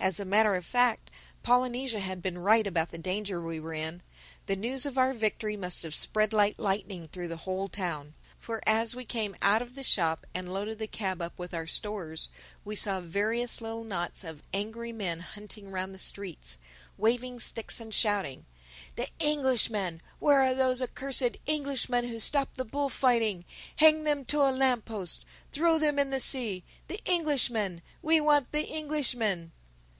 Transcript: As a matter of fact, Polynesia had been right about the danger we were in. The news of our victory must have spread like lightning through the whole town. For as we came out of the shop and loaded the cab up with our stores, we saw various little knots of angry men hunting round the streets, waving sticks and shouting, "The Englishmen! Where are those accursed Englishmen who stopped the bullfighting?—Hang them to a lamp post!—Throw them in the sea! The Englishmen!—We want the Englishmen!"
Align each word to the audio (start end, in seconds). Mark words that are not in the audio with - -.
As 0.00 0.20
a 0.20 0.26
matter 0.26 0.54
of 0.54 0.66
fact, 0.66 1.10
Polynesia 1.42 2.00
had 2.00 2.20
been 2.20 2.36
right 2.36 2.66
about 2.66 2.90
the 2.90 2.98
danger 2.98 3.40
we 3.40 3.58
were 3.58 3.72
in. 3.72 4.02
The 4.44 4.56
news 4.56 4.84
of 4.84 4.98
our 4.98 5.14
victory 5.14 5.56
must 5.56 5.82
have 5.82 5.94
spread 5.94 6.34
like 6.34 6.56
lightning 6.58 7.08
through 7.08 7.28
the 7.28 7.38
whole 7.38 7.68
town. 7.68 8.12
For 8.36 8.60
as 8.66 8.94
we 8.94 9.06
came 9.06 9.34
out 9.40 9.62
of 9.62 9.74
the 9.76 9.82
shop 9.84 10.26
and 10.34 10.52
loaded 10.52 10.78
the 10.78 10.88
cab 10.88 11.22
up 11.22 11.38
with 11.38 11.54
our 11.54 11.66
stores, 11.66 12.28
we 12.66 12.74
saw 12.76 13.00
various 13.00 13.62
little 13.62 13.84
knots 13.84 14.24
of 14.24 14.42
angry 14.52 14.92
men 14.92 15.20
hunting 15.20 15.70
round 15.70 15.94
the 15.94 15.98
streets, 15.98 16.58
waving 16.98 17.38
sticks 17.40 17.80
and 17.80 17.94
shouting, 17.94 18.44
"The 18.96 19.08
Englishmen! 19.20 20.02
Where 20.18 20.42
are 20.42 20.52
those 20.54 20.82
accursed 20.82 21.38
Englishmen 21.46 22.08
who 22.08 22.18
stopped 22.18 22.56
the 22.58 22.66
bullfighting?—Hang 22.66 24.04
them 24.04 24.26
to 24.26 24.40
a 24.42 24.52
lamp 24.52 24.84
post!—Throw 24.84 25.78
them 25.78 25.98
in 25.98 26.10
the 26.10 26.20
sea! 26.20 26.62
The 26.88 27.00
Englishmen!—We 27.06 28.20
want 28.20 28.52
the 28.52 28.70
Englishmen!" 28.76 29.52